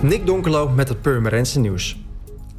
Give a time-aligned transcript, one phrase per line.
[0.00, 1.98] Nick Donkerlo met het Purmerendse nieuws.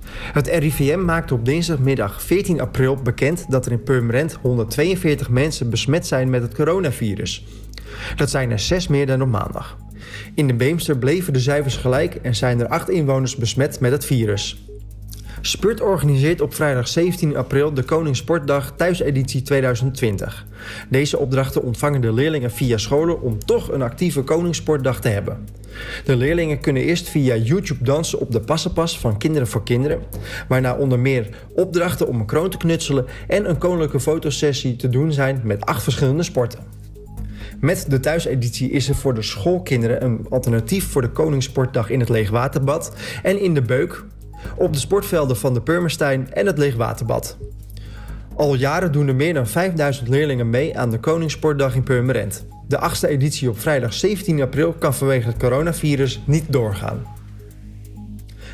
[0.10, 6.08] Het RIVM maakte op dinsdagmiddag 14 april bekend dat er in Purmerend 142 mensen besmet
[6.08, 7.46] zijn met het coronavirus.
[8.16, 9.78] Dat zijn er zes meer dan op maandag.
[10.36, 14.06] In de Beemster bleven de cijfers gelijk en zijn er acht inwoners besmet met het
[14.06, 14.64] virus.
[15.42, 20.46] Spurt organiseert op vrijdag 17 april de Koningssportdag thuiseditie 2020.
[20.90, 25.48] Deze opdrachten ontvangen de leerlingen via scholen om toch een actieve Koningssportdag te hebben.
[26.06, 30.00] De leerlingen kunnen eerst via YouTube dansen op de passenpas van Kinderen voor Kinderen,
[30.48, 35.12] waarna onder meer opdrachten om een kroon te knutselen en een koninklijke fotosessie te doen
[35.12, 36.60] zijn met acht verschillende sporten.
[37.60, 42.10] Met de thuiseditie is er voor de schoolkinderen een alternatief voor de Koningssportdag in het
[42.10, 42.94] Leegwaterbad
[43.24, 44.06] en in de Beuk,
[44.56, 47.38] op de sportvelden van de Purmerstein en het Leegwaterbad.
[48.36, 52.46] Al jaren doen er meer dan 5000 leerlingen mee aan de Koningssportdag in Purmerend.
[52.68, 57.16] De achtste editie op vrijdag 17 april kan vanwege het coronavirus niet doorgaan.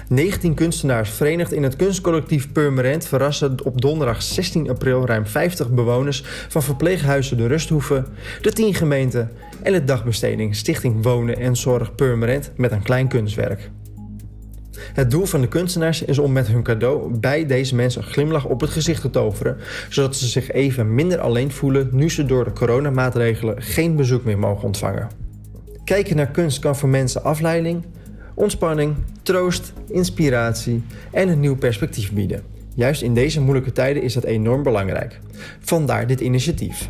[0.07, 6.23] 19 kunstenaars verenigd in het kunstcollectief Purmerend verrassen op donderdag 16 april ruim 50 bewoners
[6.25, 8.03] van verpleeghuizen De Rusthoeve,
[8.41, 13.71] de 10 gemeenten en het dagbesteding Stichting Wonen en Zorg Purmerend met een klein kunstwerk.
[14.77, 18.45] Het doel van de kunstenaars is om met hun cadeau bij deze mensen een glimlach
[18.45, 19.57] op het gezicht te toveren,
[19.89, 24.39] zodat ze zich even minder alleen voelen nu ze door de coronamaatregelen geen bezoek meer
[24.39, 25.09] mogen ontvangen.
[25.83, 27.83] Kijken naar kunst kan voor mensen afleiding,
[28.33, 32.43] ontspanning, troost, inspiratie en een nieuw perspectief bieden.
[32.75, 35.19] Juist in deze moeilijke tijden is dat enorm belangrijk.
[35.59, 36.89] Vandaar dit initiatief.